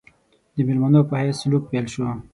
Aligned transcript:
د 0.55 0.57
مېلمنو 0.67 1.01
په 1.09 1.13
حیث 1.21 1.35
سلوک 1.41 1.63
پیل 1.71 1.85
شو. 1.93 2.05